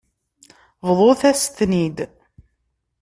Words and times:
Bḍut-as-ten-id. 0.89 1.97